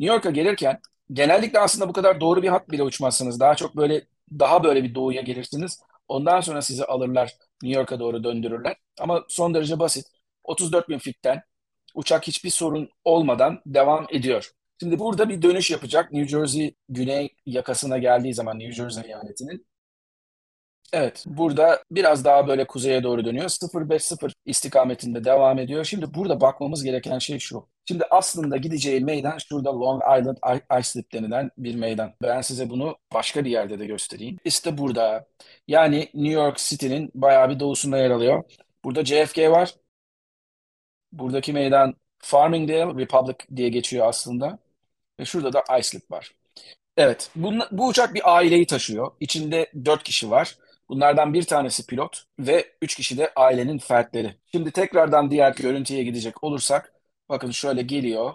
New 0.00 0.14
York'a 0.14 0.30
gelirken 0.30 0.80
genellikle 1.12 1.58
aslında 1.58 1.88
bu 1.88 1.92
kadar 1.92 2.20
doğru 2.20 2.42
bir 2.42 2.48
hat 2.48 2.70
bile 2.70 2.82
uçmazsınız. 2.82 3.40
Daha 3.40 3.54
çok 3.54 3.76
böyle 3.76 4.06
daha 4.38 4.64
böyle 4.64 4.84
bir 4.84 4.94
doğuya 4.94 5.22
gelirsiniz. 5.22 5.80
Ondan 6.08 6.40
sonra 6.40 6.62
sizi 6.62 6.84
alırlar, 6.84 7.34
New 7.62 7.78
York'a 7.80 8.00
doğru 8.00 8.24
döndürürler. 8.24 8.76
Ama 9.00 9.24
son 9.28 9.54
derece 9.54 9.78
basit. 9.78 10.06
34 10.44 10.88
bin 10.88 10.98
fitten 10.98 11.42
uçak 11.94 12.26
hiçbir 12.26 12.50
sorun 12.50 12.88
olmadan 13.04 13.62
devam 13.66 14.06
ediyor. 14.10 14.52
Şimdi 14.82 14.98
burada 14.98 15.28
bir 15.28 15.42
dönüş 15.42 15.70
yapacak. 15.70 16.12
New 16.12 16.28
Jersey 16.28 16.74
güney 16.88 17.34
yakasına 17.46 17.98
geldiği 17.98 18.34
zaman 18.34 18.58
New 18.58 18.72
Jersey 18.72 19.04
eyaletinin 19.06 19.66
Evet, 20.92 21.24
burada 21.26 21.84
biraz 21.90 22.24
daha 22.24 22.48
böyle 22.48 22.66
kuzeye 22.66 23.02
doğru 23.02 23.24
dönüyor. 23.24 23.50
050 23.50 24.32
istikametinde 24.46 25.24
devam 25.24 25.58
ediyor. 25.58 25.84
Şimdi 25.84 26.14
burada 26.14 26.40
bakmamız 26.40 26.84
gereken 26.84 27.18
şey 27.18 27.38
şu. 27.38 27.68
Şimdi 27.88 28.04
aslında 28.10 28.56
gideceği 28.56 29.00
meydan 29.00 29.38
şurada 29.38 29.80
Long 29.80 30.02
Island 30.20 30.36
Ice 30.78 30.82
Slip 30.82 31.12
denilen 31.12 31.50
bir 31.58 31.74
meydan. 31.74 32.14
Ben 32.22 32.40
size 32.40 32.70
bunu 32.70 32.96
başka 33.14 33.44
bir 33.44 33.50
yerde 33.50 33.78
de 33.78 33.86
göstereyim. 33.86 34.38
İşte 34.44 34.78
burada. 34.78 35.26
Yani 35.68 35.98
New 36.14 36.32
York 36.32 36.58
City'nin 36.58 37.10
bayağı 37.14 37.50
bir 37.50 37.60
doğusunda 37.60 37.98
yer 37.98 38.10
alıyor. 38.10 38.44
Burada 38.84 39.04
JFK 39.04 39.38
var. 39.38 39.74
Buradaki 41.12 41.52
meydan 41.52 41.94
Farmingdale 42.18 42.94
Republic 43.02 43.36
diye 43.56 43.68
geçiyor 43.68 44.06
aslında. 44.08 44.58
Ve 45.20 45.24
şurada 45.24 45.52
da 45.52 45.78
Ice 45.78 45.82
Slip 45.82 46.10
var. 46.10 46.32
Evet, 46.96 47.30
bu, 47.36 47.52
bu 47.72 47.88
uçak 47.88 48.14
bir 48.14 48.36
aileyi 48.36 48.66
taşıyor. 48.66 49.12
İçinde 49.20 49.72
dört 49.84 50.02
kişi 50.02 50.30
var. 50.30 50.58
Bunlardan 50.88 51.34
bir 51.34 51.42
tanesi 51.44 51.86
pilot 51.86 52.24
ve 52.38 52.72
üç 52.82 52.94
kişi 52.96 53.18
de 53.18 53.32
ailenin 53.36 53.78
fertleri. 53.78 54.36
Şimdi 54.52 54.70
tekrardan 54.72 55.30
diğer 55.30 55.54
görüntüye 55.54 56.04
gidecek 56.04 56.44
olursak 56.44 56.92
bakın 57.28 57.50
şöyle 57.50 57.82
geliyor. 57.82 58.34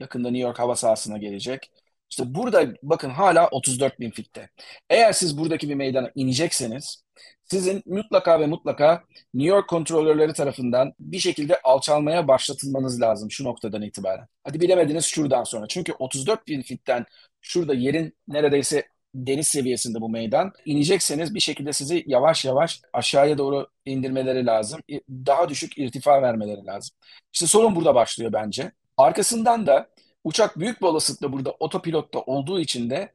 Yakında 0.00 0.30
New 0.30 0.48
York 0.48 0.58
hava 0.58 0.76
sahasına 0.76 1.18
gelecek. 1.18 1.70
İşte 2.10 2.34
burada 2.34 2.66
bakın 2.82 3.10
hala 3.10 3.48
34 3.48 4.00
bin 4.00 4.10
fitte. 4.10 4.50
Eğer 4.90 5.12
siz 5.12 5.38
buradaki 5.38 5.68
bir 5.68 5.74
meydana 5.74 6.10
inecekseniz 6.14 7.04
sizin 7.50 7.82
mutlaka 7.86 8.40
ve 8.40 8.46
mutlaka 8.46 9.04
New 9.34 9.48
York 9.54 9.68
kontrolörleri 9.68 10.32
tarafından 10.32 10.92
bir 11.00 11.18
şekilde 11.18 11.60
alçalmaya 11.62 12.28
başlatılmanız 12.28 13.00
lazım 13.00 13.30
şu 13.30 13.44
noktadan 13.44 13.82
itibaren. 13.82 14.26
Hadi 14.44 14.60
bilemediniz 14.60 15.04
şuradan 15.04 15.44
sonra. 15.44 15.66
Çünkü 15.68 15.92
34 15.92 16.46
bin 16.46 16.62
fitten 16.62 17.06
şurada 17.40 17.74
yerin 17.74 18.16
neredeyse 18.28 18.88
deniz 19.14 19.48
seviyesinde 19.48 20.00
bu 20.00 20.08
meydan. 20.08 20.52
İnecekseniz 20.64 21.34
bir 21.34 21.40
şekilde 21.40 21.72
sizi 21.72 22.04
yavaş 22.06 22.44
yavaş 22.44 22.80
aşağıya 22.92 23.38
doğru 23.38 23.66
indirmeleri 23.84 24.46
lazım. 24.46 24.80
Daha 25.10 25.48
düşük 25.48 25.78
irtifa 25.78 26.22
vermeleri 26.22 26.66
lazım. 26.66 26.96
İşte 27.32 27.46
sorun 27.46 27.76
burada 27.76 27.94
başlıyor 27.94 28.32
bence. 28.32 28.72
Arkasından 28.96 29.66
da 29.66 29.88
Uçak 30.24 30.58
büyük 30.58 30.80
bir 30.80 30.86
olasılıkla 30.86 31.32
burada 31.32 31.56
otopilotta 31.60 32.20
olduğu 32.20 32.60
için 32.60 32.90
de 32.90 33.12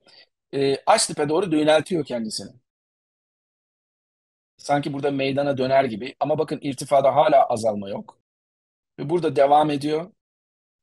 e, 0.53 0.77
Açtepe 0.85 1.29
doğru 1.29 1.55
yöneltiyor 1.55 2.05
kendisini. 2.05 2.62
Sanki 4.63 4.93
burada 4.93 5.11
meydana 5.11 5.57
döner 5.57 5.83
gibi 5.83 6.15
ama 6.19 6.37
bakın 6.37 6.59
irtifada 6.61 7.15
hala 7.15 7.45
azalma 7.45 7.89
yok. 7.89 8.17
Ve 8.99 9.09
burada 9.09 9.35
devam 9.35 9.71
ediyor. 9.71 10.11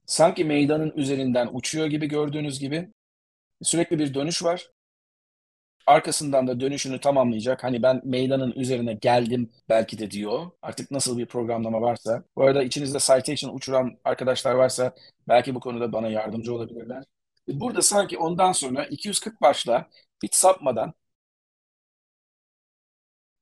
Sanki 0.06 0.44
meydanın 0.44 0.92
üzerinden 0.96 1.48
uçuyor 1.52 1.86
gibi 1.86 2.06
gördüğünüz 2.08 2.60
gibi. 2.60 2.92
Sürekli 3.62 3.98
bir 3.98 4.14
dönüş 4.14 4.44
var. 4.44 4.70
Arkasından 5.86 6.46
da 6.46 6.60
dönüşünü 6.60 7.00
tamamlayacak. 7.00 7.64
Hani 7.64 7.82
ben 7.82 8.00
meydanın 8.04 8.52
üzerine 8.52 8.94
geldim 8.94 9.50
belki 9.68 9.98
de 9.98 10.10
diyor. 10.10 10.50
Artık 10.62 10.90
nasıl 10.90 11.18
bir 11.18 11.26
programlama 11.26 11.80
varsa. 11.80 12.24
Bu 12.36 12.44
arada 12.44 12.62
içinizde 12.62 12.98
citation 12.98 13.54
uçuran 13.54 13.98
arkadaşlar 14.04 14.54
varsa 14.54 14.94
belki 15.28 15.54
bu 15.54 15.60
konuda 15.60 15.92
bana 15.92 16.08
yardımcı 16.08 16.54
olabilirler. 16.54 17.04
Burada 17.48 17.82
sanki 17.82 18.18
ondan 18.18 18.52
sonra 18.52 18.84
240 18.84 19.40
başla 19.40 19.88
hiç 20.22 20.34
sapmadan 20.34 20.94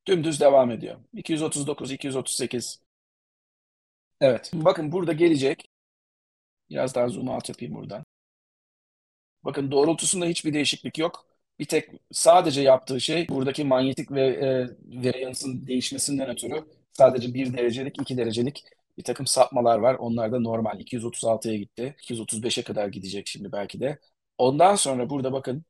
dümdüz 0.08 0.40
devam 0.40 0.70
ediyor. 0.70 0.96
239, 1.14 1.92
238. 1.92 2.80
Evet. 4.20 4.50
Bakın 4.54 4.92
burada 4.92 5.12
gelecek. 5.12 5.70
Biraz 6.70 6.94
daha 6.94 7.08
zoom 7.08 7.28
out 7.28 7.48
yapayım 7.48 7.74
buradan. 7.74 8.04
Bakın 9.44 9.70
doğrultusunda 9.70 10.26
hiçbir 10.26 10.54
değişiklik 10.54 10.98
yok. 10.98 11.26
Bir 11.58 11.64
tek 11.64 11.90
sadece 12.12 12.62
yaptığı 12.62 13.00
şey 13.00 13.28
buradaki 13.28 13.64
manyetik 13.64 14.12
ve 14.12 14.22
e, 14.26 14.68
variansın 15.04 15.66
değişmesinden 15.66 16.28
ötürü 16.30 16.64
sadece 16.92 17.34
bir 17.34 17.52
derecelik, 17.56 18.00
iki 18.02 18.16
derecelik 18.16 18.64
bir 18.98 19.02
takım 19.04 19.26
sapmalar 19.26 19.78
var. 19.78 19.94
Onlar 19.94 20.32
da 20.32 20.40
normal. 20.40 20.80
236'ya 20.80 21.56
gitti. 21.56 21.96
235'e 21.98 22.62
kadar 22.64 22.88
gidecek 22.88 23.26
şimdi 23.26 23.52
belki 23.52 23.80
de. 23.80 23.98
Ondan 24.38 24.74
sonra 24.74 25.10
burada 25.10 25.32
bakın 25.32 25.64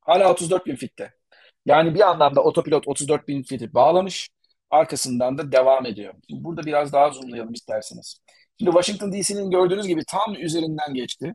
hala 0.00 0.32
34 0.32 0.66
bin 0.66 0.76
fitte. 0.76 1.17
Yani 1.66 1.94
bir 1.94 2.00
anlamda 2.10 2.42
otopilot 2.42 2.88
34 2.88 3.28
bin 3.28 3.42
fiti 3.42 3.74
bağlamış. 3.74 4.30
Arkasından 4.70 5.38
da 5.38 5.52
devam 5.52 5.86
ediyor. 5.86 6.14
Burada 6.30 6.62
biraz 6.66 6.92
daha 6.92 7.10
zoomlayalım 7.10 7.52
isterseniz. 7.52 8.20
Şimdi 8.58 8.70
Washington 8.72 9.12
DC'nin 9.12 9.50
gördüğünüz 9.50 9.86
gibi 9.86 10.02
tam 10.08 10.34
üzerinden 10.34 10.94
geçti. 10.94 11.34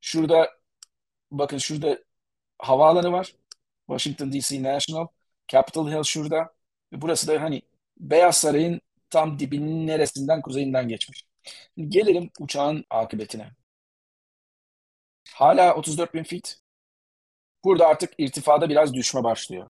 Şurada 0.00 0.50
bakın 1.30 1.58
şurada 1.58 1.98
havaalanı 2.58 3.12
var. 3.12 3.34
Washington 3.88 4.32
DC 4.32 4.62
National. 4.62 5.06
Capitol 5.48 5.90
Hill 5.90 6.02
şurada. 6.02 6.54
Burası 6.92 7.28
da 7.28 7.42
hani 7.42 7.62
Beyaz 7.98 8.36
Saray'ın 8.36 8.80
tam 9.10 9.38
dibinin 9.38 9.86
neresinden 9.86 10.42
kuzeyinden 10.42 10.88
geçmiş. 10.88 11.24
Gelelim 11.78 12.30
uçağın 12.40 12.84
akıbetine. 12.90 13.50
Hala 15.34 15.74
34 15.74 16.14
bin 16.14 16.24
feet. 16.24 16.61
Burada 17.64 17.86
artık 17.86 18.12
irtifada 18.18 18.68
biraz 18.68 18.94
düşme 18.94 19.24
başlıyor. 19.24 19.68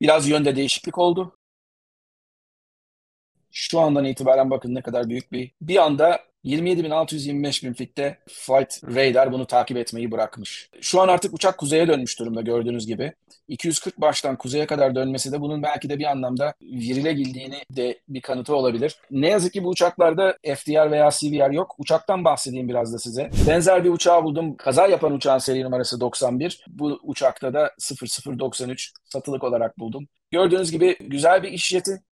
Biraz 0.00 0.28
yönde 0.28 0.56
değişiklik 0.56 0.98
oldu. 0.98 1.38
Şu 3.50 3.80
andan 3.80 4.04
itibaren 4.04 4.50
bakın 4.50 4.74
ne 4.74 4.82
kadar 4.82 5.08
büyük 5.08 5.32
bir. 5.32 5.52
Bir 5.60 5.76
anda 5.76 6.24
27.625 6.46 7.66
bin 7.66 7.72
fitte 7.72 8.18
Flight 8.28 8.84
Radar 8.84 9.32
bunu 9.32 9.46
takip 9.46 9.76
etmeyi 9.76 10.10
bırakmış. 10.10 10.70
Şu 10.80 11.00
an 11.00 11.08
artık 11.08 11.34
uçak 11.34 11.58
kuzeye 11.58 11.88
dönmüş 11.88 12.18
durumda 12.18 12.40
gördüğünüz 12.40 12.86
gibi. 12.86 13.12
240 13.48 14.00
baştan 14.00 14.36
kuzeye 14.36 14.66
kadar 14.66 14.94
dönmesi 14.94 15.32
de 15.32 15.40
bunun 15.40 15.62
belki 15.62 15.88
de 15.88 15.98
bir 15.98 16.04
anlamda 16.04 16.54
virile 16.62 17.12
girdiğini 17.12 17.62
de 17.70 18.00
bir 18.08 18.20
kanıtı 18.20 18.56
olabilir. 18.56 18.96
Ne 19.10 19.28
yazık 19.28 19.52
ki 19.52 19.64
bu 19.64 19.68
uçaklarda 19.68 20.38
FDR 20.54 20.90
veya 20.90 21.10
CVR 21.10 21.50
yok. 21.50 21.74
Uçaktan 21.78 22.24
bahsedeyim 22.24 22.68
biraz 22.68 22.92
da 22.94 22.98
size. 22.98 23.30
Benzer 23.48 23.84
bir 23.84 23.90
uçağı 23.90 24.24
buldum. 24.24 24.56
Kaza 24.56 24.86
yapan 24.86 25.12
uçağın 25.12 25.38
seri 25.38 25.64
numarası 25.64 26.00
91. 26.00 26.64
Bu 26.68 27.00
uçakta 27.02 27.54
da 27.54 27.72
0093 28.26 28.92
satılık 29.04 29.44
olarak 29.44 29.78
buldum. 29.78 30.08
Gördüğünüz 30.30 30.70
gibi 30.70 30.96
güzel 31.00 31.42
bir 31.42 31.48
iş 31.48 31.66
jeti. 31.66 32.02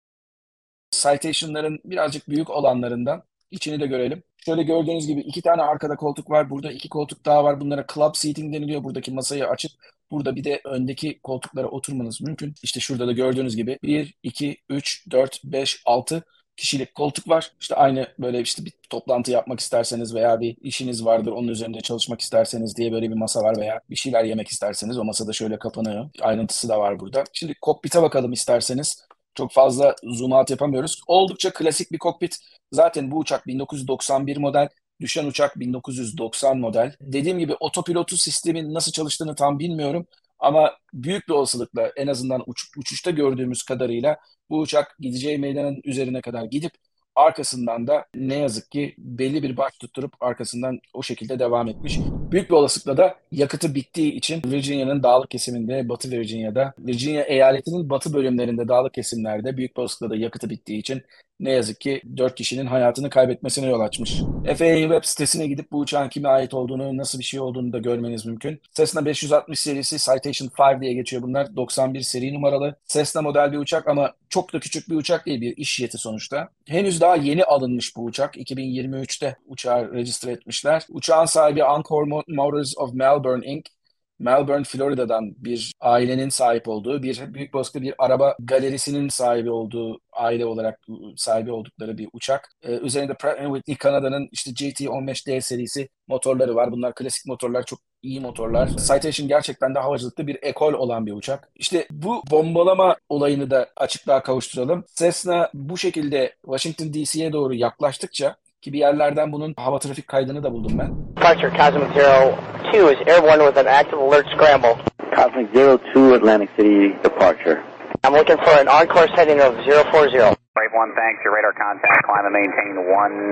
Citation'ların 0.91 1.81
birazcık 1.85 2.29
büyük 2.29 2.51
olanlarından 2.51 3.23
İçini 3.51 3.81
de 3.81 3.87
görelim. 3.87 4.23
Şöyle 4.45 4.63
gördüğünüz 4.63 5.07
gibi 5.07 5.21
iki 5.21 5.43
tane 5.43 5.63
arkada 5.63 5.97
koltuk 5.97 6.31
var. 6.31 6.51
Burada 6.51 6.73
iki 6.73 6.89
koltuk 6.89 7.25
daha 7.25 7.45
var. 7.45 7.61
Bunlara 7.61 7.87
club 7.95 8.15
seating 8.15 8.55
deniliyor. 8.55 8.85
Buradaki 8.85 9.11
masayı 9.13 9.49
açıp 9.49 9.73
burada 10.11 10.37
bir 10.37 10.45
de 10.45 10.61
öndeki 10.65 11.21
koltuklara 11.23 11.69
oturmanız 11.69 12.21
mümkün. 12.21 12.55
İşte 12.63 12.81
şurada 12.81 13.07
da 13.07 13.13
gördüğünüz 13.13 13.57
gibi 13.57 13.79
1, 13.83 14.15
2, 14.23 14.57
3, 14.69 15.11
4, 15.11 15.41
5, 15.45 15.83
6 15.87 16.23
kişilik 16.57 16.95
koltuk 16.95 17.29
var. 17.29 17.53
İşte 17.61 17.75
aynı 17.75 18.09
böyle 18.19 18.41
işte 18.41 18.65
bir 18.65 18.73
toplantı 18.91 19.31
yapmak 19.31 19.61
isterseniz 19.61 20.15
veya 20.15 20.41
bir 20.41 20.57
işiniz 20.61 21.05
vardır 21.05 21.33
onun 21.33 21.49
üzerinde 21.49 21.81
çalışmak 21.81 22.21
isterseniz 22.21 22.77
diye 22.77 22.93
böyle 22.93 23.11
bir 23.11 23.17
masa 23.17 23.43
var 23.43 23.57
veya 23.57 23.81
bir 23.91 23.97
şeyler 23.97 24.25
yemek 24.25 24.49
isterseniz 24.49 24.99
o 24.99 25.05
masada 25.05 25.33
şöyle 25.33 25.59
kapanıyor. 25.59 26.11
Ayrıntısı 26.21 26.69
da 26.69 26.79
var 26.81 27.01
burada. 27.01 27.25
Şimdi 27.33 27.55
kokpite 27.61 28.03
bakalım 28.03 28.33
isterseniz. 28.33 29.07
Çok 29.35 29.53
fazla 29.53 29.97
zoom 30.05 30.33
out 30.33 30.51
yapamıyoruz. 30.51 31.01
Oldukça 31.07 31.53
klasik 31.53 31.93
bir 31.93 31.99
kokpit. 31.99 32.37
Zaten 32.73 33.11
bu 33.11 33.19
uçak 33.19 33.47
1991 33.47 34.37
model. 34.37 34.69
Düşen 35.01 35.27
uçak 35.27 35.61
1990 35.61 36.59
model. 36.59 36.97
Dediğim 37.01 37.39
gibi 37.39 37.55
otopilotu 37.61 38.17
sistemin 38.17 38.75
nasıl 38.75 38.93
çalıştığını 38.93 39.35
tam 39.35 39.59
bilmiyorum. 39.59 40.07
Ama 40.39 40.73
büyük 40.95 41.29
bir 41.29 41.33
olasılıkla 41.33 41.93
en 41.97 42.07
azından 42.07 42.43
uç, 42.47 42.65
uçuşta 42.77 43.11
gördüğümüz 43.11 43.63
kadarıyla 43.63 44.19
bu 44.51 44.59
uçak 44.61 44.97
gideceği 45.01 45.39
meydanın 45.39 45.81
üzerine 45.85 46.21
kadar 46.21 46.45
gidip 46.45 46.73
Arkasından 47.17 47.87
da 47.87 48.07
ne 48.15 48.39
yazık 48.39 48.71
ki 48.71 48.95
belli 48.99 49.43
bir 49.43 49.57
baş 49.57 49.73
tutturup 49.79 50.13
arkasından 50.21 50.81
o 50.95 51.03
şekilde 51.03 51.39
devam 51.39 51.69
etmiş. 51.69 51.99
Büyük 52.31 52.51
bir 52.51 52.55
olasılıkla 52.55 52.97
da 52.97 53.15
yakıtı 53.33 53.75
bittiği 53.75 54.13
için 54.13 54.43
Virginia'nın 54.47 55.03
dağlık 55.03 55.31
kesiminde, 55.31 55.89
Batı 55.89 56.11
Virginia'da, 56.11 56.75
Virginia 56.79 57.23
eyaletinin 57.23 57.91
batı 57.91 58.13
bölümlerinde, 58.13 58.69
dağlık 58.69 58.95
kesimlerde 58.95 59.57
büyük 59.57 59.77
bir 59.77 59.81
olasılıkla 59.81 60.17
da 60.17 60.17
yakıtı 60.17 60.51
bittiği 60.51 60.79
için 60.79 61.03
ne 61.41 61.53
yazık 61.53 61.81
ki 61.81 62.03
4 62.17 62.35
kişinin 62.35 62.67
hayatını 62.67 63.11
kaybetmesine 63.11 63.67
yol 63.67 63.81
açmış. 63.81 64.21
FAA 64.45 64.77
web 64.77 65.05
sitesine 65.05 65.47
gidip 65.47 65.73
bu 65.73 65.79
uçağın 65.79 66.09
kime 66.09 66.29
ait 66.29 66.55
olduğunu, 66.55 66.97
nasıl 66.97 67.19
bir 67.19 67.25
şey 67.25 67.41
olduğunu 67.41 67.73
da 67.73 67.79
görmeniz 67.79 68.27
mümkün. 68.27 68.61
Cessna 68.75 69.05
560 69.05 69.61
serisi 69.61 69.99
Citation 69.99 70.51
5 70.75 70.81
diye 70.81 70.93
geçiyor 70.95 71.23
bunlar. 71.23 71.57
91 71.57 72.01
seri 72.01 72.35
numaralı. 72.35 72.77
Cessna 72.87 73.23
model 73.23 73.53
bir 73.53 73.59
uçak 73.59 73.89
ama 73.89 74.15
çok 74.29 74.53
da 74.53 74.61
küçük 74.61 74.89
bir 74.91 74.97
uçak 74.97 75.27
değil 75.27 75.41
bir 75.41 75.57
iş 75.57 75.75
jeti 75.75 75.99
sonuçta. 75.99 76.49
Henüz 76.69 77.01
daha 77.01 77.17
yeni 77.17 77.45
alınmış 77.45 77.97
bu 77.97 78.05
uçak. 78.05 78.37
2023'te 78.37 79.37
uçağı 79.47 79.93
register 79.95 80.33
etmişler. 80.33 80.83
Uçağın 80.89 81.25
sahibi 81.25 81.61
Encore 81.61 82.23
Motors 82.29 82.79
of 82.79 82.95
Melbourne 82.95 83.47
Inc. 83.47 83.71
Melbourne, 84.19 84.65
Florida'dan 84.65 85.35
bir 85.37 85.73
ailenin 85.81 86.29
sahip 86.29 86.69
olduğu, 86.69 87.03
bir 87.03 87.35
büyük 87.35 87.55
baskı 87.55 87.83
bir 87.83 87.95
araba 87.99 88.37
galerisinin 88.41 89.09
sahibi 89.09 89.51
olduğu, 89.51 90.01
aile 90.13 90.47
olarak 90.47 90.81
sahibi 91.17 91.53
oldukları 91.53 91.99
bir 91.99 92.09
uçak. 92.13 92.49
Ee, 92.63 92.73
üzerinde 92.73 93.15
Pratt 93.15 93.39
Whitney 93.39 93.77
Kanada'nın 93.77 94.29
işte 94.33 94.51
GT15D 94.51 95.41
serisi 95.41 95.89
motorları 96.09 96.55
var. 96.55 96.73
Bunlar 96.73 96.95
klasik 96.95 97.27
motorlar, 97.27 97.63
çok 97.63 97.79
iyi 98.03 98.21
motorlar. 98.21 98.69
Citation 98.69 99.29
gerçekten 99.29 99.75
de 99.75 99.79
havacılıkta 99.79 100.27
bir 100.27 100.39
ekol 100.43 100.73
olan 100.73 101.07
bir 101.07 101.13
uçak. 101.13 101.49
İşte 101.55 101.87
bu 101.91 102.23
bombalama 102.31 102.97
olayını 103.09 103.51
da 103.51 103.69
açıklığa 103.77 104.23
kavuşturalım. 104.23 104.85
Cessna 104.95 105.51
bu 105.55 105.79
şekilde 105.79 106.35
Washington 106.45 106.93
DC'ye 106.93 107.33
doğru 107.33 107.55
yaklaştıkça 107.55 108.37
ki 108.61 108.73
bir 108.73 108.79
yerlerden 108.79 109.33
bunun 109.33 109.55
hava 109.57 109.79
trafik 109.79 110.09
kaydını 110.09 110.43
da 110.43 110.53
buldum 110.53 110.79
ben. 110.79 111.17
Departure 111.17 111.57
Cosmic 111.57 111.95
Zero 111.95 112.35
2 112.75 112.89
is 112.89 112.99
airborne 113.07 113.43
with 113.45 113.57
an 113.57 113.69
active 113.69 114.01
alert 114.01 114.27
scramble. 114.35 114.75
Cosmic 115.15 115.47
Zero 115.55 115.79
2 115.95 116.15
Atlantic 116.15 116.51
City 116.57 116.89
departure. 117.05 117.63
I'm 118.03 118.13
looking 118.13 118.37
for 118.37 118.55
an 118.63 118.67
encore 118.67 119.09
setting 119.15 119.39
of 119.41 119.55
040. 119.65 120.19
Wave 120.57 120.75
1, 120.75 120.95
thanks. 120.99 121.19
Your 121.25 121.35
radar 121.37 121.55
contact, 121.55 122.03
climb 122.05 122.27
and 122.27 122.35
maintain 122.35 122.75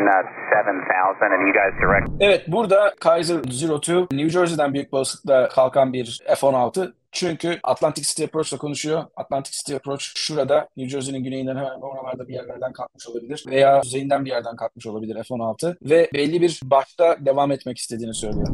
uh, 0.06 0.22
17,000 0.54 1.32
and 1.34 1.40
you 1.46 1.52
guys 1.60 1.72
direct. 1.80 2.08
Evet 2.20 2.42
burada 2.48 2.94
Kaiser 3.00 3.40
02 3.80 4.06
New 4.12 4.30
Jersey'den 4.30 4.74
büyük 4.74 4.92
balıklıkla 4.92 5.48
kalkan 5.48 5.92
bir 5.92 6.20
F-16 6.26 6.92
çünkü 7.12 7.60
Atlantic 7.62 8.08
City 8.08 8.24
Approach'la 8.24 8.58
konuşuyor. 8.58 9.04
Atlantic 9.16 9.52
City 9.52 9.74
Approach 9.74 10.04
şurada 10.16 10.68
New 10.76 10.90
Jersey'nin 10.90 11.24
güneyinden 11.24 11.56
hemen 11.56 11.80
oralarda 11.80 12.28
bir 12.28 12.34
yerlerden 12.34 12.72
kalkmış 12.72 13.08
olabilir. 13.08 13.44
Veya 13.46 13.80
kuzeyinden 13.80 14.24
bir 14.24 14.30
yerden 14.30 14.56
kalkmış 14.56 14.86
olabilir 14.86 15.14
F-16. 15.14 15.76
Ve 15.82 16.10
belli 16.14 16.42
bir 16.42 16.60
başta 16.64 17.16
devam 17.20 17.52
etmek 17.52 17.78
istediğini 17.78 18.14
söylüyor. 18.14 18.48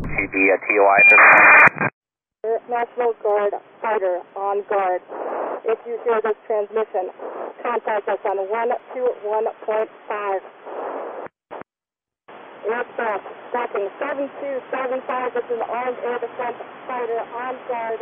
National 2.69 3.15
Guard 3.23 3.53
fighter 3.81 4.23
on 4.37 4.63
guard. 4.69 5.01
If 5.65 5.79
you 5.87 5.99
hear 6.05 6.21
this 6.21 6.37
transmission, 6.47 7.11
contact 7.63 8.09
us 8.09 8.19
on 8.25 8.39
121.5. 8.39 10.41
Liftoff. 12.65 13.38
Tracking 13.53 13.89
7275, 13.99 15.33
this 15.33 15.45
is 15.45 15.61
armed 15.71 15.99
air 16.05 16.19
defense 16.21 16.59
fighter 16.87 17.21
on 17.45 17.57
guard, 17.69 18.01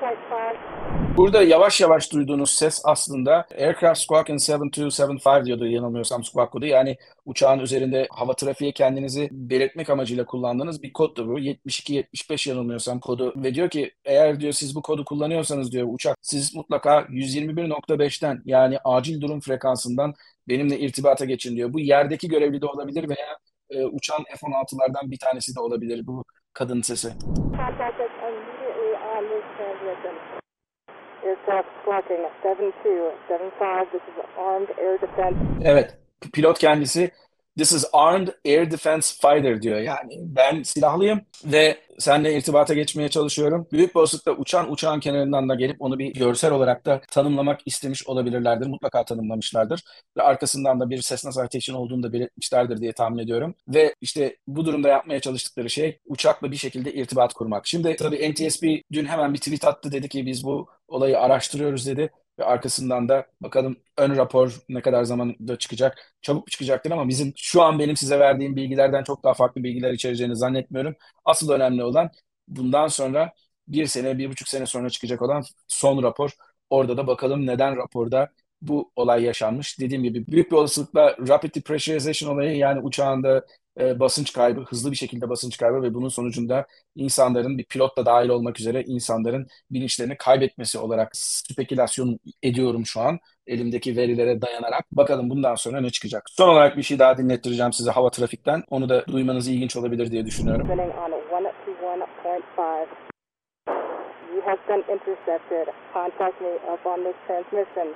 121.5. 0.00 1.16
Burada 1.16 1.42
yavaş 1.42 1.80
yavaş 1.80 2.12
duyduğunuz 2.12 2.50
ses 2.50 2.82
aslında 2.84 3.46
Aircraft 3.58 4.00
Squawking 4.00 4.40
7275 4.48 5.44
diyordu 5.44 5.66
yanılmıyorsam 5.66 6.24
squawk 6.24 6.52
kodu. 6.52 6.66
Yani 6.66 6.96
uçağın 7.24 7.58
üzerinde 7.58 8.08
hava 8.10 8.34
trafiği 8.34 8.72
kendinizi 8.72 9.28
belirtmek 9.32 9.90
amacıyla 9.90 10.26
kullandığınız 10.26 10.82
bir 10.82 10.92
koddu 10.92 11.28
bu. 11.28 11.38
72-75 11.38 12.48
yanılmıyorsam 12.48 13.00
kodu. 13.00 13.32
Ve 13.36 13.54
diyor 13.54 13.70
ki 13.70 13.92
eğer 14.04 14.40
diyor 14.40 14.52
siz 14.52 14.76
bu 14.76 14.82
kodu 14.82 15.04
kullanıyorsanız 15.04 15.72
diyor 15.72 15.88
uçak 15.90 16.16
siz 16.22 16.54
mutlaka 16.54 17.00
121.5'ten 17.00 18.42
yani 18.44 18.78
acil 18.84 19.20
durum 19.20 19.40
frekansından 19.40 20.14
benimle 20.48 20.78
irtibata 20.78 21.24
geçin 21.24 21.56
diyor. 21.56 21.72
Bu 21.72 21.80
yerdeki 21.80 22.28
görevli 22.28 22.60
de 22.60 22.66
olabilir 22.66 23.08
veya 23.08 23.38
e, 23.70 23.84
uçan 23.84 24.24
F-16'lardan 24.40 25.10
bir 25.10 25.18
tanesi 25.18 25.56
de 25.56 25.60
olabilir 25.60 26.06
bu 26.06 26.24
kadın 26.52 26.82
sesi. 26.82 27.08
Contact 27.08 28.00
us 28.00 28.12
immediately 28.28 28.92
on 29.14 29.22
this 29.30 29.44
transmission. 29.56 30.14
Aircraft 31.26 31.68
squawking 31.82 32.22
7275, 32.44 33.90
this 33.92 34.02
is 34.10 34.16
an 34.24 34.44
armed 34.44 34.68
air 34.78 35.00
defense 35.00 35.36
Evet, 35.64 35.98
pilot 36.32 36.58
kendisi 36.58 37.10
This 37.56 37.72
is 37.72 37.84
armed 37.92 38.28
air 38.46 38.70
defense 38.70 39.14
fighter 39.20 39.62
diyor. 39.62 39.78
Yani 39.78 40.12
ben 40.20 40.62
silahlıyım 40.62 41.20
ve 41.44 41.78
seninle 41.98 42.36
irtibata 42.36 42.74
geçmeye 42.74 43.08
çalışıyorum. 43.08 43.66
Büyük 43.72 43.94
bir 43.94 44.00
olasılıkla 44.00 44.32
uçan 44.32 44.72
uçağın 44.72 45.00
kenarından 45.00 45.48
da 45.48 45.54
gelip 45.54 45.82
onu 45.82 45.98
bir 45.98 46.14
görsel 46.14 46.52
olarak 46.52 46.86
da 46.86 47.00
tanımlamak 47.10 47.60
istemiş 47.66 48.06
olabilirlerdir. 48.06 48.66
Mutlaka 48.66 49.04
tanımlamışlardır. 49.04 49.82
Ve 50.16 50.22
arkasından 50.22 50.80
da 50.80 50.90
bir 50.90 51.00
Cessna 51.00 51.30
Citation 51.32 51.76
olduğunu 51.76 52.02
da 52.02 52.12
belirtmişlerdir 52.12 52.80
diye 52.80 52.92
tahmin 52.92 53.18
ediyorum. 53.18 53.54
Ve 53.68 53.94
işte 54.00 54.36
bu 54.46 54.64
durumda 54.64 54.88
yapmaya 54.88 55.20
çalıştıkları 55.20 55.70
şey 55.70 55.98
uçakla 56.06 56.50
bir 56.50 56.56
şekilde 56.56 56.92
irtibat 56.92 57.34
kurmak. 57.34 57.66
Şimdi 57.66 57.96
tabii 57.96 58.32
NTSB 58.32 58.64
dün 58.92 59.04
hemen 59.04 59.34
bir 59.34 59.38
tweet 59.38 59.64
attı 59.64 59.92
dedi 59.92 60.08
ki 60.08 60.26
biz 60.26 60.44
bu 60.44 60.68
olayı 60.88 61.18
araştırıyoruz 61.20 61.86
dedi. 61.86 62.10
Ve 62.38 62.44
arkasından 62.44 63.08
da 63.08 63.26
bakalım 63.40 63.76
ön 63.96 64.16
rapor 64.16 64.56
ne 64.68 64.80
kadar 64.82 65.04
zamanda 65.04 65.58
çıkacak. 65.58 66.14
Çabuk 66.22 66.50
çıkacaktır 66.50 66.90
ama 66.90 67.08
bizim 67.08 67.32
şu 67.36 67.62
an 67.62 67.78
benim 67.78 67.96
size 67.96 68.18
verdiğim 68.20 68.56
bilgilerden 68.56 69.04
çok 69.04 69.24
daha 69.24 69.34
farklı 69.34 69.62
bilgiler 69.64 69.92
içereceğini 69.92 70.36
zannetmiyorum. 70.36 70.94
Asıl 71.24 71.50
önemli 71.50 71.84
olan 71.84 72.10
bundan 72.48 72.88
sonra 72.88 73.32
bir 73.68 73.86
sene, 73.86 74.18
bir 74.18 74.30
buçuk 74.30 74.48
sene 74.48 74.66
sonra 74.66 74.90
çıkacak 74.90 75.22
olan 75.22 75.44
son 75.68 76.02
rapor. 76.02 76.30
Orada 76.70 76.96
da 76.96 77.06
bakalım 77.06 77.46
neden 77.46 77.76
raporda 77.76 78.28
bu 78.62 78.92
olay 78.96 79.22
yaşanmış. 79.24 79.80
Dediğim 79.80 80.02
gibi 80.02 80.26
büyük 80.26 80.50
bir 80.50 80.56
olasılıkla 80.56 81.16
rapid 81.28 81.54
depressurization 81.54 82.34
olayı 82.34 82.56
yani 82.56 82.80
uçağında 82.80 83.46
e, 83.80 84.00
basınç 84.00 84.32
kaybı, 84.32 84.60
hızlı 84.60 84.90
bir 84.90 84.96
şekilde 84.96 85.28
basınç 85.28 85.56
kaybı 85.56 85.82
ve 85.82 85.94
bunun 85.94 86.08
sonucunda 86.08 86.66
insanların 86.94 87.58
bir 87.58 87.64
pilot 87.64 87.96
da 87.96 88.06
dahil 88.06 88.28
olmak 88.28 88.60
üzere 88.60 88.82
insanların 88.82 89.46
bilinçlerini 89.70 90.16
kaybetmesi 90.16 90.78
olarak 90.78 91.10
spekülasyon 91.16 92.18
ediyorum 92.42 92.86
şu 92.86 93.00
an 93.00 93.18
elimdeki 93.46 93.96
verilere 93.96 94.42
dayanarak. 94.42 94.84
Bakalım 94.92 95.30
bundan 95.30 95.54
sonra 95.54 95.80
ne 95.80 95.90
çıkacak. 95.90 96.22
Son 96.30 96.48
olarak 96.48 96.76
bir 96.76 96.82
şey 96.82 96.98
daha 96.98 97.18
dinlettireceğim 97.18 97.72
size 97.72 97.90
hava 97.90 98.10
trafikten. 98.10 98.62
Onu 98.70 98.88
da 98.88 99.06
duymanız 99.06 99.48
ilginç 99.48 99.76
olabilir 99.76 100.10
diye 100.10 100.26
düşünüyorum. 100.26 100.66
spinning 100.66 100.92
on 100.98 101.12
121.5. 101.36 102.86
You 104.34 104.42
have 104.42 104.58
been 104.68 104.82
intercepted. 104.94 105.66
Contact 105.94 106.40
me 106.40 106.58
up 106.72 106.86
on 106.86 107.04
this 107.04 107.16
transmission, 107.26 107.94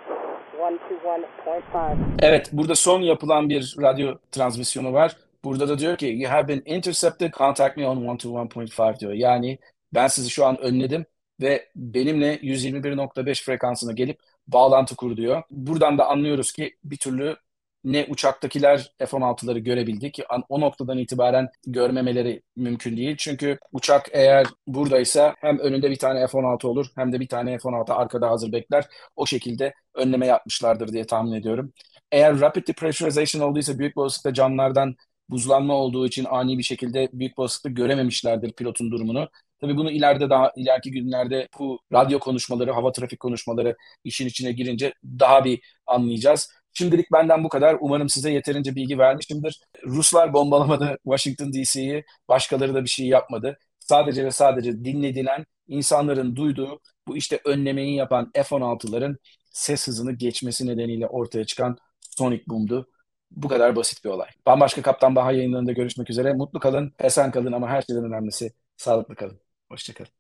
121.5. 0.59 1.97
Evet, 2.23 2.51
burada 2.53 2.75
son 2.75 3.01
yapılan 3.01 3.49
bir 3.49 3.77
radyo 3.83 4.15
transmisyonu 4.33 4.93
var. 4.93 5.17
Burada 5.45 5.69
da 5.69 5.79
diyor 5.79 5.97
ki 5.99 6.07
you 6.07 6.33
have 6.33 6.49
been 6.49 6.63
intercepted, 6.67 7.33
contact 7.33 7.77
me 7.77 7.89
on 7.89 7.97
121.5 7.97 9.01
diyor. 9.01 9.13
Yani 9.13 9.59
ben 9.95 10.07
sizi 10.07 10.31
şu 10.31 10.47
an 10.47 10.59
önledim 10.61 11.07
ve 11.41 11.69
benimle 11.77 12.37
121.5 12.43 13.45
frekansına 13.45 13.93
gelip 13.93 14.21
bağlantı 14.49 14.97
kur 14.97 15.17
diyor. 15.17 15.43
Buradan 15.51 15.99
da 15.99 16.07
anlıyoruz 16.07 16.53
ki 16.53 16.77
bir 16.85 16.97
türlü 16.97 17.37
ne 17.85 18.07
uçaktakiler 18.11 18.93
F-16'ları 18.99 19.59
görebildi 19.59 20.13
ki 20.13 20.25
o 20.49 20.61
noktadan 20.61 20.99
itibaren 20.99 21.49
görmemeleri 21.67 22.43
mümkün 22.57 22.97
değil. 22.97 23.17
Çünkü 23.19 23.59
uçak 23.73 24.09
eğer 24.13 24.47
buradaysa 24.67 25.35
hem 25.41 25.59
önünde 25.59 25.91
bir 25.91 25.99
tane 25.99 26.27
F-16 26.27 26.67
olur 26.67 26.87
hem 26.97 27.13
de 27.13 27.21
bir 27.21 27.29
tane 27.29 27.59
F-16 27.59 27.93
arkada 27.93 28.31
hazır 28.31 28.53
bekler. 28.53 28.85
O 29.17 29.27
şekilde 29.27 29.75
önleme 29.95 30.27
yapmışlardır 30.27 30.93
diye 30.93 31.07
tahmin 31.07 31.33
ediyorum. 31.33 31.73
Eğer 32.13 32.41
rapid 32.41 32.69
depressurization 32.69 33.43
olduysa 33.43 33.79
büyük 33.79 33.97
bir 33.97 34.01
olasılıkla 34.01 34.35
camlardan 34.35 34.97
buzlanma 35.31 35.75
olduğu 35.75 36.07
için 36.07 36.27
ani 36.31 36.59
bir 36.59 36.63
şekilde 36.63 37.09
büyük 37.13 37.39
olasılıkla 37.39 37.71
görememişlerdir 37.71 38.53
pilotun 38.53 38.91
durumunu. 38.91 39.29
Tabii 39.61 39.77
bunu 39.77 39.91
ileride 39.91 40.31
daha 40.31 40.53
ileriki 40.57 40.91
günlerde 40.91 41.49
bu 41.59 41.81
radyo 41.93 42.19
konuşmaları, 42.19 42.73
hava 42.73 42.93
trafik 42.93 43.21
konuşmaları 43.21 43.77
işin 44.05 44.27
içine 44.27 44.53
girince 44.53 44.95
daha 45.05 45.45
bir 45.45 45.61
anlayacağız. 45.87 46.51
Şimdilik 46.73 47.13
benden 47.13 47.45
bu 47.45 47.49
kadar. 47.49 47.77
Umarım 47.81 48.09
size 48.09 48.33
yeterince 48.33 48.75
bilgi 48.75 48.99
vermişimdir. 48.99 49.61
Ruslar 49.87 50.33
bombalamadı 50.33 50.97
Washington 51.05 51.53
DC'yi. 51.53 52.05
Başkaları 52.29 52.75
da 52.75 52.85
bir 52.85 52.89
şey 52.89 53.07
yapmadı. 53.07 53.59
Sadece 53.79 54.25
ve 54.25 54.31
sadece 54.31 54.85
dinledilen, 54.85 55.47
insanların 55.69 56.37
duyduğu 56.37 56.81
bu 57.09 57.17
işte 57.17 57.41
önlemeyi 57.45 57.97
yapan 57.97 58.31
F-16'ların 58.35 59.17
ses 59.51 59.87
hızını 59.89 60.13
geçmesi 60.13 60.67
nedeniyle 60.67 61.07
ortaya 61.07 61.45
çıkan 61.45 61.77
sonic 62.19 62.43
boom'du. 62.49 62.89
Bu 63.31 63.49
kadar 63.49 63.77
basit 63.77 64.05
bir 64.05 64.11
olay. 64.11 64.29
Bambaşka 64.47 64.83
Kaptan 64.83 65.17
Baha 65.17 65.33
yayınlarında 65.33 65.73
görüşmek 65.73 66.11
üzere. 66.11 66.33
Mutlu 66.33 66.61
kalın, 66.61 66.95
esen 67.01 67.31
kalın 67.31 67.53
ama 67.53 67.69
her 67.69 67.83
şeyden 67.83 68.05
önemlisi 68.05 68.53
sağlıklı 68.77 69.15
kalın. 69.15 69.41
Hoşçakalın. 69.69 70.20